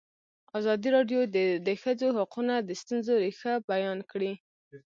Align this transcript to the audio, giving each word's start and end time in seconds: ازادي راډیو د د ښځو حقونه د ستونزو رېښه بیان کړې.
ازادي 0.59 0.89
راډیو 0.97 1.21
د 1.35 1.37
د 1.67 1.69
ښځو 1.81 2.07
حقونه 2.17 2.55
د 2.61 2.69
ستونزو 2.81 3.13
رېښه 3.23 3.53
بیان 3.71 3.99
کړې. 4.11 4.31